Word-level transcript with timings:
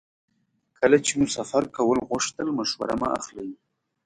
کله 0.79 0.97
چې 1.05 1.11
مو 1.19 1.25
سفر 1.37 1.63
کول 1.75 1.99
غوښتل 2.09 2.47
مشوره 2.57 2.95
مه 3.01 3.07
اخلئ. 3.19 3.49